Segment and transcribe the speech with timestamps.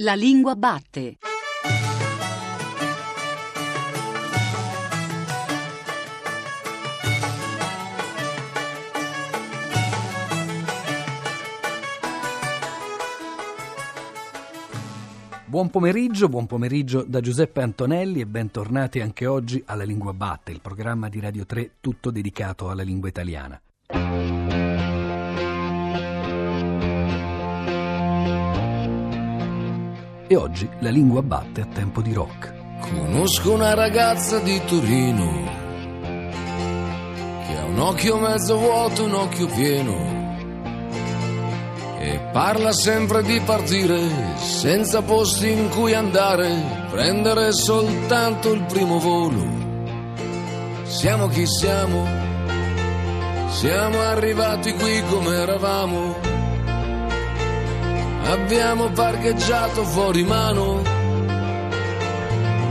[0.00, 1.16] La lingua batte.
[15.46, 20.60] Buon pomeriggio, buon pomeriggio da Giuseppe Antonelli e bentornati anche oggi alla Lingua Batte, il
[20.60, 23.58] programma di Radio 3 tutto dedicato alla lingua italiana.
[30.28, 32.52] E oggi la lingua batte a tempo di rock.
[32.80, 35.54] Conosco una ragazza di Torino
[37.46, 40.14] che ha un occhio mezzo vuoto, un occhio pieno
[42.00, 49.44] e parla sempre di partire senza posti in cui andare, prendere soltanto il primo volo.
[50.82, 52.04] Siamo chi siamo,
[53.50, 56.35] siamo arrivati qui come eravamo
[58.26, 60.82] abbiamo parcheggiato fuori mano.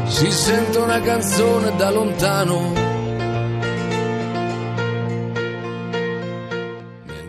[0.07, 2.73] Si sente una canzone da lontano.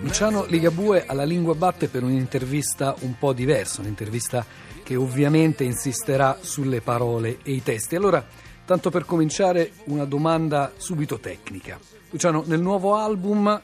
[0.01, 4.45] Luciano Ligabue alla Lingua Batte per un'intervista un po' diversa, un'intervista
[4.83, 7.97] che ovviamente insisterà sulle parole e i testi.
[7.97, 8.25] Allora,
[8.65, 11.79] tanto per cominciare, una domanda subito tecnica.
[12.11, 13.61] Luciano, nel nuovo album,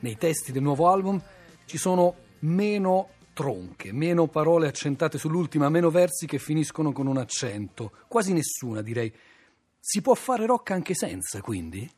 [0.00, 1.20] nei testi del nuovo album,
[1.64, 7.92] ci sono meno tronche, meno parole accentate sull'ultima, meno versi che finiscono con un accento,
[8.08, 9.14] quasi nessuna direi.
[9.78, 11.88] Si può fare rock anche senza, quindi?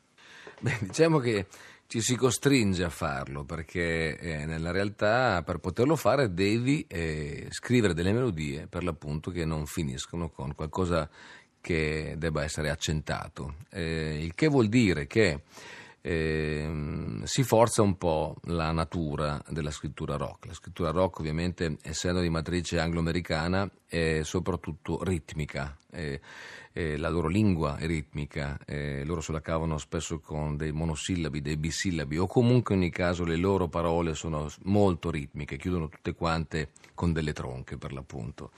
[0.59, 1.47] Beh, diciamo che
[1.87, 7.95] ci si costringe a farlo perché eh, nella realtà per poterlo fare devi eh, scrivere
[7.95, 11.09] delle melodie per l'appunto che non finiscono con qualcosa
[11.59, 15.41] che debba essere accentato, eh, il che vuol dire che
[16.01, 20.47] eh, si forza un po' la natura della scrittura rock.
[20.47, 25.77] La scrittura rock ovviamente essendo di matrice anglo-americana è soprattutto ritmica.
[25.91, 26.19] Eh,
[26.73, 28.57] eh, la loro lingua è ritmica,
[29.03, 33.25] loro se la cavano spesso con dei monosillabi, dei bisillabi o comunque in ogni caso
[33.25, 38.51] le loro parole sono molto ritmiche, chiudono tutte quante con delle tronche per l'appunto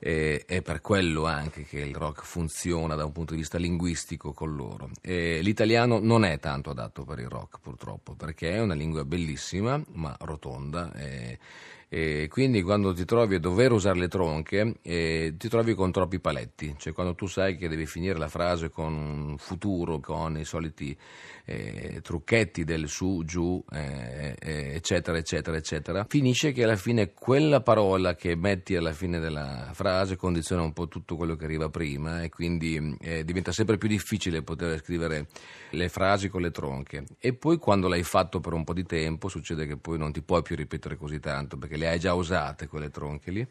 [0.00, 4.32] e, è per quello anche che il rock funziona da un punto di vista linguistico
[4.32, 4.90] con loro.
[5.00, 9.80] E l'italiano non è tanto adatto per il rock purtroppo perché è una lingua bellissima
[9.92, 10.92] ma rotonda.
[10.94, 11.38] E,
[11.92, 16.20] e quindi quando ti trovi a dover usare le tronche eh, ti trovi con troppi
[16.20, 20.44] paletti, cioè quando tu sai che devi finire la frase con un futuro, con i
[20.44, 20.96] soliti
[21.44, 27.60] eh, trucchetti del su, giù, eh, eh, eccetera, eccetera, eccetera, finisce che alla fine quella
[27.60, 32.22] parola che metti alla fine della frase condiziona un po' tutto quello che arriva prima
[32.22, 35.26] e quindi eh, diventa sempre più difficile poter scrivere
[35.70, 37.04] le frasi con le tronche.
[37.18, 40.22] E poi quando l'hai fatto per un po' di tempo succede che poi non ti
[40.22, 43.46] puoi più ripetere così tanto perché le hai già usate quelle tronche lì.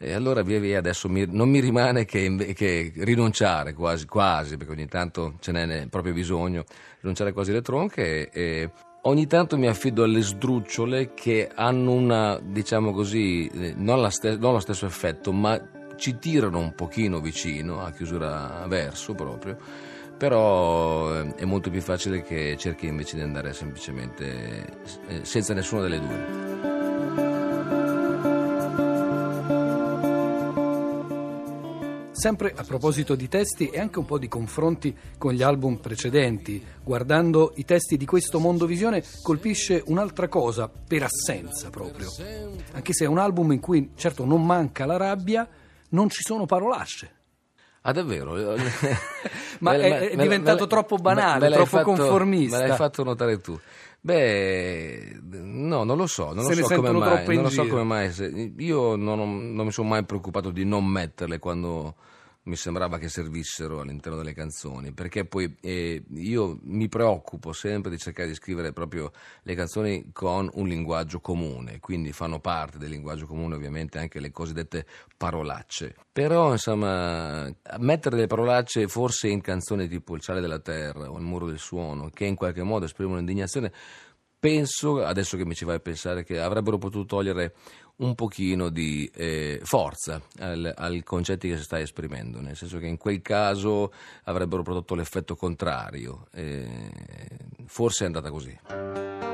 [0.00, 4.72] E allora via via adesso mi, non mi rimane che, che, rinunciare quasi, quasi, perché
[4.72, 6.64] ogni tanto ce n'è proprio bisogno,
[7.00, 8.70] rinunciare quasi alle tronche e, e
[9.02, 14.52] ogni tanto mi affido alle sdrucciole che hanno una, diciamo così, eh, non, ste- non
[14.52, 15.60] lo stesso effetto, ma
[15.96, 19.56] ci tirano un pochino vicino a chiusura verso proprio
[20.18, 24.66] però eh, è molto più facile che cerchi invece di andare semplicemente
[25.06, 26.67] eh, senza nessuna delle due.
[32.18, 36.60] Sempre a proposito di testi e anche un po' di confronti con gli album precedenti,
[36.82, 42.10] guardando i testi di questo Mondovisione colpisce un'altra cosa, per assenza proprio.
[42.72, 45.48] Anche se è un album in cui certo non manca la rabbia,
[45.90, 47.12] non ci sono parolacce.
[47.82, 48.34] Ah, davvero?
[49.60, 52.58] ma è, è me, diventato me, troppo banale, troppo fatto, conformista.
[52.58, 53.56] Me l'hai fatto notare tu.
[54.00, 58.54] Beh, no, non lo so, non, lo so, come mai, non lo so come mai.
[58.58, 61.94] Io non, non mi sono mai preoccupato di non metterle quando
[62.48, 67.98] mi sembrava che servissero all'interno delle canzoni, perché poi eh, io mi preoccupo sempre di
[67.98, 73.26] cercare di scrivere proprio le canzoni con un linguaggio comune, quindi fanno parte del linguaggio
[73.26, 75.94] comune ovviamente anche le cosiddette parolacce.
[76.10, 81.24] Però insomma, mettere delle parolacce forse in canzoni tipo Il ciale della terra o Il
[81.24, 83.72] muro del suono, che in qualche modo esprimono indignazione,
[84.38, 87.54] penso, adesso che mi ci vai a pensare, che avrebbero potuto togliere
[87.98, 92.86] un pochino di eh, forza al, al concetti che si sta esprimendo, nel senso che
[92.86, 93.92] in quel caso
[94.24, 96.26] avrebbero prodotto l'effetto contrario.
[96.32, 96.90] Eh,
[97.66, 99.27] forse è andata così.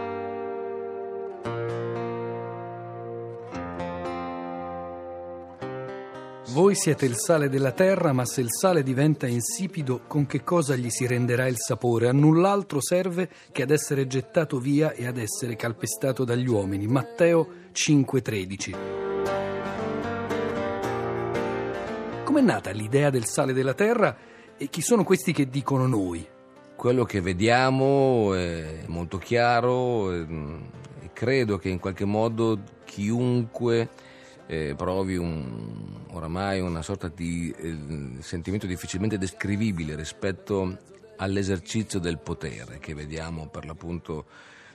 [6.55, 10.77] Voi siete il sale della terra, ma se il sale diventa insipido, con che cosa
[10.77, 12.07] gli si renderà il sapore?
[12.07, 16.87] A null'altro serve che ad essere gettato via e ad essere calpestato dagli uomini.
[16.87, 18.77] Matteo 5:13.
[22.23, 24.17] Com'è nata l'idea del sale della terra
[24.57, 26.25] e chi sono questi che dicono noi?
[26.77, 33.89] Quello che vediamo è molto chiaro e credo che in qualche modo chiunque
[34.47, 37.77] eh, provi un, oramai una sorta di eh,
[38.21, 40.79] sentimento difficilmente descrivibile rispetto
[41.17, 44.27] all'esercizio del potere che vediamo per l'appunto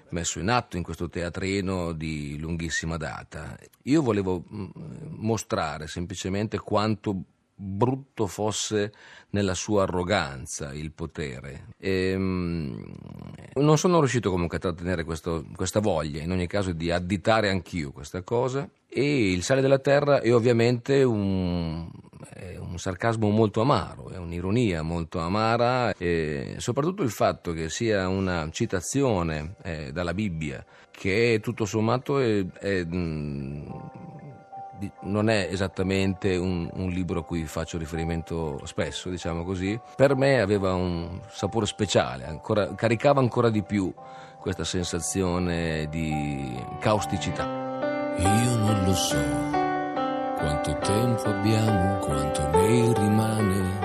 [0.09, 3.57] messo in atto in questo teatrino di lunghissima data.
[3.83, 4.69] Io volevo mm,
[5.17, 7.23] mostrare semplicemente quanto
[7.61, 8.93] brutto fosse
[9.31, 11.67] nella sua arroganza il potere.
[11.77, 12.95] E, um,
[13.55, 17.91] non sono riuscito comunque a trattenere questo, questa voglia, in ogni caso, di additare anch'io
[17.91, 18.67] questa cosa.
[18.91, 21.87] E il sale della terra è ovviamente un,
[22.33, 28.07] è un sarcasmo molto amaro, è un'ironia molto amara, e soprattutto il fatto che sia
[28.07, 33.67] una citazione eh, dalla Bibbia, che tutto sommato è, è mm,
[35.01, 39.79] non è esattamente un, un, libro a cui faccio riferimento spesso, diciamo così.
[39.95, 43.93] Per me aveva un sapore speciale, ancora, caricava ancora di più
[44.39, 47.58] questa sensazione di causticità.
[48.19, 49.17] Io non lo so
[50.37, 53.79] quanto tempo abbiamo, quanto ne rimane.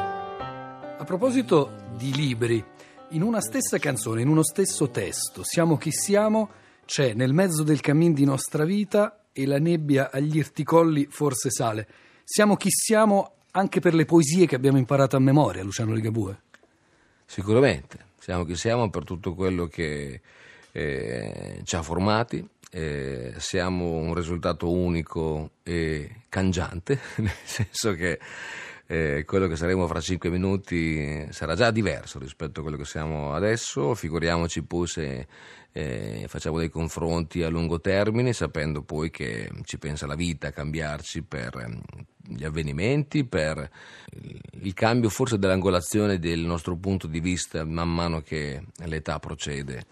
[0.99, 2.65] A proposito di libri,
[3.11, 6.51] in una stessa canzone, in uno stesso testo, Siamo chi siamo,
[6.85, 11.87] c'è nel mezzo del cammin di nostra vita e la nebbia agli irticolli forse sale.
[12.25, 16.41] Siamo chi siamo anche per le poesie che abbiamo imparato a memoria, Luciano Ligabue.
[17.25, 20.21] Sicuramente, siamo chi siamo per tutto quello che
[20.73, 28.19] eh, ci ha formati, eh, siamo un risultato unico e cangiante, nel senso che
[28.87, 33.33] eh, quello che saremo fra cinque minuti sarà già diverso rispetto a quello che siamo
[33.33, 35.27] adesso, figuriamoci poi se
[35.71, 40.53] eh, facciamo dei confronti a lungo termine sapendo poi che ci pensa la vita a
[40.53, 41.81] cambiarci per ehm,
[42.27, 43.71] gli avvenimenti, per
[44.63, 49.87] il cambio forse dell'angolazione del nostro punto di vista man mano che l'età procede.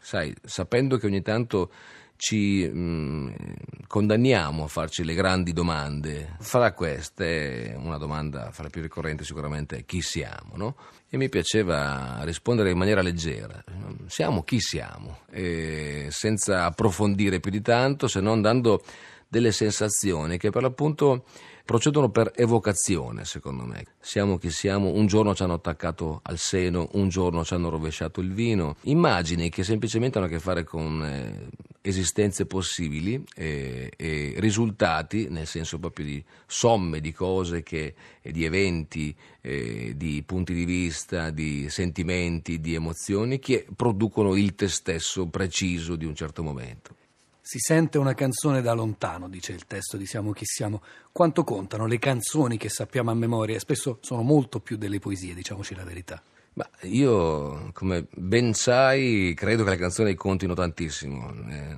[0.00, 1.70] Sai, sapendo che ogni tanto
[2.16, 3.28] ci mh, mm,
[3.86, 6.36] condanniamo a farci le grandi domande.
[6.40, 10.76] Fra queste, una domanda fra le più ricorrenti sicuramente è chi siamo, no?
[11.08, 13.62] E mi piaceva rispondere in maniera leggera.
[14.06, 18.82] Siamo chi siamo, e senza approfondire più di tanto, se non dando
[19.28, 21.24] delle sensazioni che per l'appunto
[21.66, 23.84] procedono per evocazione, secondo me.
[23.98, 28.20] Siamo chi siamo, un giorno ci hanno attaccato al seno, un giorno ci hanno rovesciato
[28.20, 28.76] il vino.
[28.82, 31.48] Immagini che semplicemente hanno a che fare con eh,
[31.80, 39.14] esistenze possibili e, e, risultati, nel senso proprio di somme di cose che, di eventi,
[39.40, 45.96] eh, di punti di vista, di sentimenti, di emozioni che producono il te stesso preciso
[45.96, 46.94] di un certo momento.
[47.48, 50.82] Si sente una canzone da lontano, dice il testo di Siamo chi siamo.
[51.12, 53.56] Quanto contano le canzoni che sappiamo a memoria?
[53.60, 56.20] Spesso sono molto più delle poesie, diciamoci la verità.
[56.54, 61.32] Ma io, come ben sai, credo che le canzoni contino tantissimo.
[61.48, 61.76] Eh,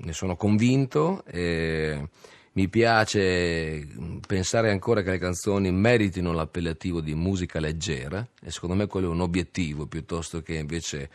[0.00, 2.08] ne sono convinto e
[2.54, 3.86] mi piace
[4.26, 9.12] pensare ancora che le canzoni meritino l'appellativo di musica leggera e secondo me quello è
[9.12, 11.08] un obiettivo piuttosto che invece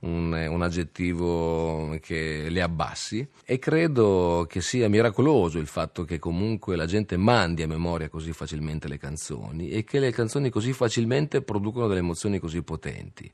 [0.00, 6.76] un, un, aggettivo che le abbassi e credo che sia miracoloso il fatto che comunque
[6.76, 11.42] la gente mandi a memoria così facilmente le canzoni e che le canzoni così facilmente
[11.42, 13.30] producono delle emozioni così potenti.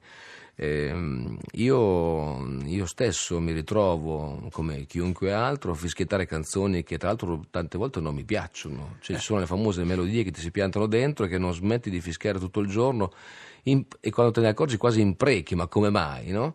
[0.57, 7.45] Eh, io, io, stesso mi ritrovo, come chiunque altro, a fischiettare canzoni che tra l'altro
[7.51, 8.97] tante volte non mi piacciono.
[9.01, 11.91] Cioè, ci sono le famose melodie che ti si piantano dentro e che non smetti
[11.91, 13.13] di fischiare tutto il giorno
[13.65, 16.31] in, e quando te ne accorgi quasi imprechi, ma come mai?
[16.31, 16.55] No?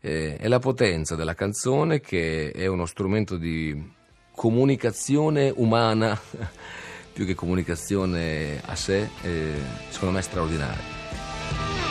[0.00, 3.94] Eh, è la potenza della canzone che è uno strumento di
[4.34, 6.18] comunicazione umana
[7.12, 9.54] più che comunicazione a sé, eh,
[9.88, 10.22] secondo me.
[10.22, 11.85] Mia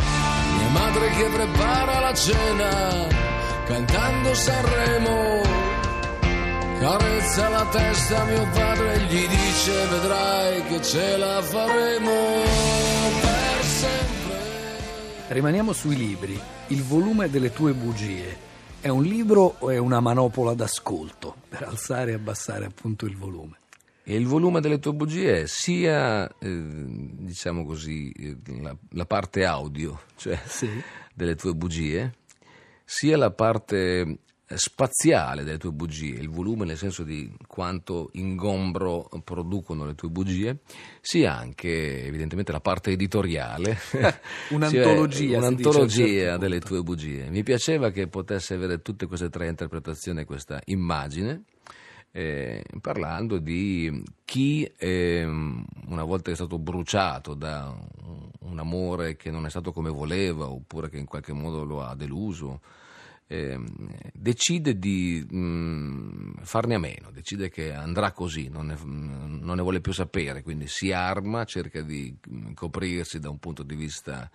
[0.75, 3.07] madre che prepara la cena
[3.65, 5.41] cantando Sanremo.
[6.79, 12.43] Carezza la testa a mio padre e gli dice vedrai che ce la faremo.
[15.27, 16.39] Rimaniamo sui libri.
[16.67, 18.37] Il volume delle tue bugie
[18.79, 23.57] è un libro o è una manopola d'ascolto per alzare e abbassare appunto il volume?
[24.07, 29.45] E il volume delle tue bugie è sia, eh, diciamo così, eh, la, la, parte
[29.45, 30.69] audio, cioè sì.
[31.13, 32.13] delle tue bugie,
[32.83, 39.85] sia la parte spaziale delle tue bugie, il volume nel senso di quanto ingombro producono
[39.85, 40.59] le tue bugie,
[41.01, 43.75] sia anche evidentemente la parte editoriale,
[44.49, 47.27] un'antologia, un'antologia certo delle tue bugie.
[47.29, 51.43] Mi piaceva che potesse avere tutte queste tre interpretazioni, questa immagine.
[52.17, 57.75] Eh, parlando di chi eh, una volta è stato bruciato da
[58.39, 61.93] un amore che non è stato come voleva oppure che in qualche modo lo ha
[61.93, 62.61] deluso,
[63.27, 63.59] eh,
[64.13, 69.61] decide di mh, mm, farne a meno, decide che andrà così, non ne, non ne,
[69.61, 74.29] vuole più sapere, quindi si arma, cerca di mm, coprirsi da un punto di vista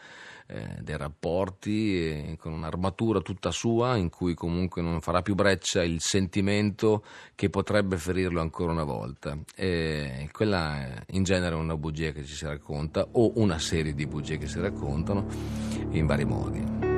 [0.46, 5.84] eh, dei rapporti eh, con un'armatura tutta sua in cui comunque non farà più breccia
[5.84, 7.04] il sentimento
[7.36, 9.38] che potrebbe ferirlo ancora una volta.
[9.54, 14.06] E quella in genere è una bugia che ci si racconta o una serie di
[14.06, 15.26] bugie che si raccontano
[15.90, 16.89] in vari modi.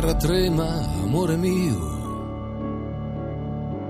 [0.00, 1.76] Terra trema, amore mio,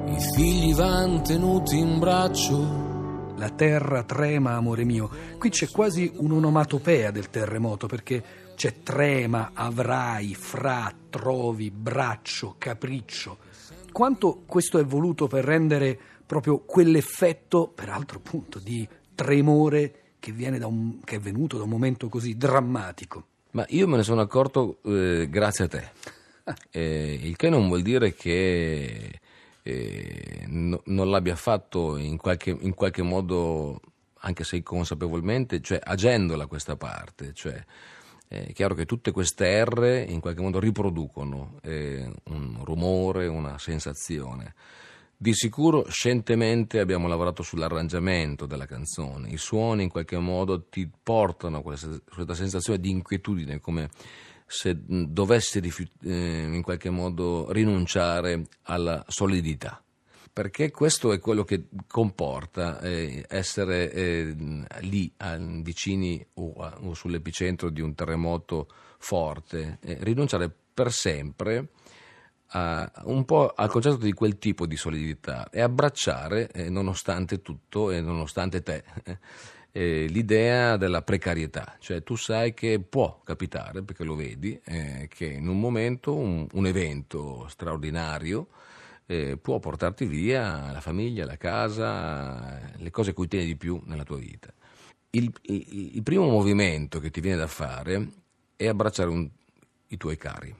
[0.06, 3.34] i figli van tenuti in braccio.
[3.36, 5.10] La terra trema, amore mio.
[5.36, 13.36] Qui c'è quasi un'onomatopea del terremoto perché c'è trema, avrai, fra, trovi, braccio, capriccio.
[13.92, 21.16] Quanto questo è voluto per rendere proprio quell'effetto, peraltro appunto, di tremore che, un, che
[21.16, 23.26] è venuto da un momento così drammatico.
[23.52, 25.90] Ma io me ne sono accorto eh, grazie a te.
[26.70, 29.20] Eh, il che non vuol dire che
[29.62, 33.82] eh, no, non l'abbia fatto in qualche, in qualche, modo,
[34.20, 37.34] anche se consapevolmente, cioè agendola questa parte.
[37.34, 37.62] Cioè,
[38.28, 44.54] è chiaro che tutte queste R in qualche modo riproducono eh, un rumore, una sensazione.
[45.20, 51.56] Di sicuro scientemente abbiamo lavorato sull'arrangiamento della canzone, i suoni in qualche modo ti portano
[51.56, 53.90] a questa sensazione di inquietudine, come
[54.46, 59.82] se dovessi eh, in qualche modo rinunciare alla solidità.
[60.32, 64.36] Perché questo è quello che comporta eh, essere eh,
[64.82, 65.12] lì,
[65.62, 71.70] vicini o, sull'epicentro di un terremoto forte, rinunciare per sempre
[72.48, 77.90] a, un po' al concetto di quel tipo di solidità e abbracciare, eh, nonostante tutto
[77.90, 78.84] e nonostante te,
[79.72, 85.26] eh, l'idea della precarietà, cioè tu sai che può capitare, perché lo vedi, eh, che
[85.26, 88.48] in un momento un, un evento straordinario
[89.06, 93.80] eh, può portarti via la famiglia, la casa, le cose a cui tieni di più
[93.84, 94.52] nella tua vita.
[95.10, 98.08] Il, il, il primo movimento che ti viene da fare
[98.56, 99.28] è abbracciare un,
[99.88, 100.54] i tuoi cari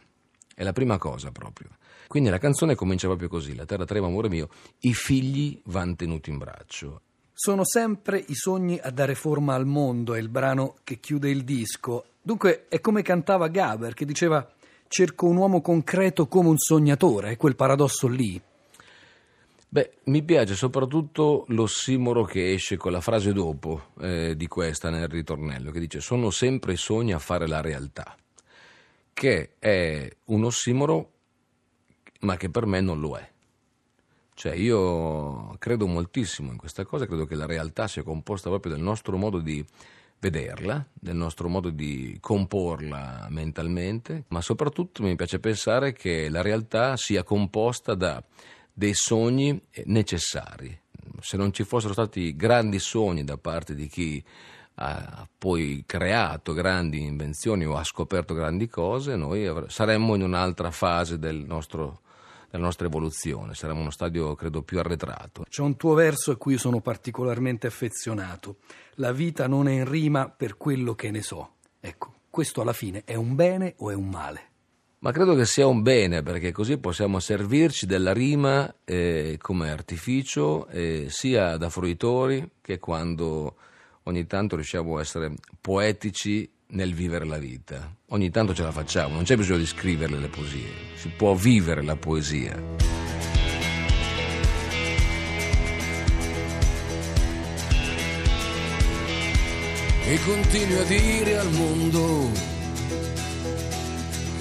[0.59, 1.69] è la prima cosa proprio.
[2.09, 4.49] Quindi la canzone comincia proprio così, la terra trema, amore mio,
[4.81, 7.03] i figli van tenuti in braccio.
[7.33, 11.45] Sono sempre i sogni a dare forma al mondo, è il brano che chiude il
[11.45, 12.05] disco.
[12.21, 14.45] Dunque è come cantava Gaber, che diceva
[14.89, 18.41] cerco un uomo concreto come un sognatore, è quel paradosso lì.
[19.71, 25.09] Beh, mi piace soprattutto l'ossimoro che esce con la frase dopo eh, di questa nel
[25.09, 28.17] ritornello, che dice sono sempre i sogni a fare la realtà
[29.19, 31.15] che è un ossimoro,
[32.21, 33.31] ma che per me non lo è.
[34.35, 38.83] Cioè io credo moltissimo in questa cosa, credo che la realtà sia composta proprio del
[38.83, 39.65] nostro modo di
[40.21, 46.97] vederla, del nostro modo di comporla mentalmente, ma soprattutto mi piace pensare che la realtà
[46.97, 48.23] sia composta da
[48.73, 50.81] dei sogni necessari.
[51.21, 54.23] Se non ci fossero stati grandi sogni da parte di chi
[54.81, 61.19] ha poi creato grandi invenzioni o ha scoperto grandi cose, noi saremmo in un'altra fase
[61.19, 62.03] del nostro,
[62.51, 65.45] della nostra evoluzione, saremmo uno stadio credo più arretrato.
[65.49, 68.57] C'è un tuo verso a cui sono particolarmente affezionato.
[68.95, 71.57] La vita non è in rima per quello che ne so.
[71.81, 74.47] Ecco, questo alla fine è un bene o è un male?
[75.01, 80.67] Ma credo che sia un bene perché così possiamo servirci della rima eh, come artificio
[80.67, 83.55] eh, sia da fruitori che quando
[84.05, 87.95] ogni tanto riusciamo a essere poetici nel vivere la vita.
[88.09, 91.83] Ogni tanto ce la facciamo, non c'è bisogno di scriverle le poesie, si può vivere
[91.83, 92.57] la poesia.
[100.05, 102.31] E continui a dire al mondo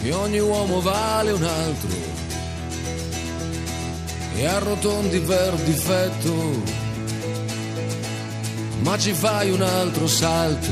[0.02, 2.16] che ogni uomo vale un altro
[4.36, 6.86] e arrotondi per difetto
[8.88, 10.72] ma ci fai un altro salto,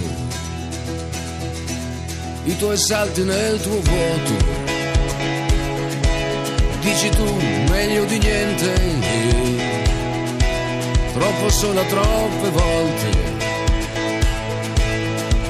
[2.45, 4.33] i tuoi salti nel tuo vuoto,
[6.79, 7.25] dici tu
[7.69, 8.73] meglio di niente,
[11.13, 13.09] troppo sola troppe volte,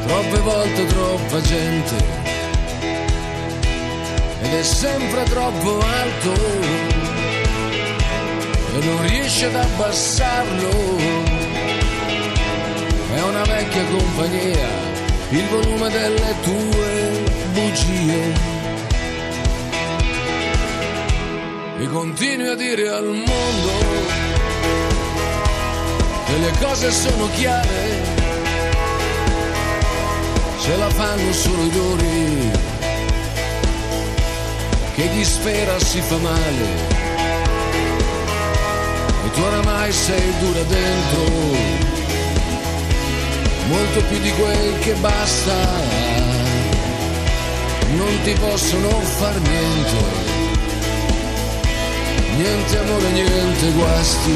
[0.08, 1.96] troppe volte troppa gente,
[4.42, 7.04] ed è sempre troppo alto.
[8.78, 10.70] E non riesce ad abbassarlo.
[13.14, 14.68] È una vecchia compagnia,
[15.30, 18.34] il volume delle tue bugie.
[21.78, 23.72] E continui a dire al mondo
[26.26, 28.04] che le cose sono chiare,
[30.62, 32.52] ce la fanno solo i duri,
[34.96, 36.94] che chi spera si fa male
[39.36, 41.24] tu oramai sei dura dentro,
[43.68, 45.54] molto più di quel che basta,
[47.96, 50.04] non ti possono far niente,
[52.38, 54.36] niente amore, niente guasti,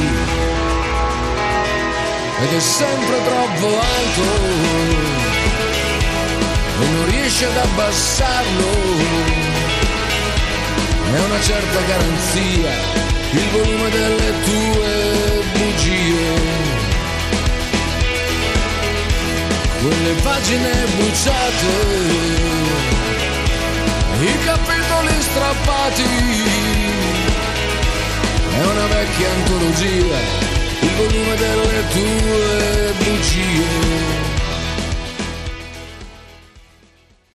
[2.42, 4.98] ed è sempre troppo alto.
[6.82, 8.72] E non riesci ad abbassarlo,
[11.14, 12.72] è una certa garanzia.
[13.32, 16.69] Il volume delle tue bugie.
[19.82, 21.76] quelle pagine bruciate,
[24.20, 26.04] i capitoli strappati,
[28.60, 30.18] è una vecchia antologia,
[30.82, 34.29] il volume delle tue bugie.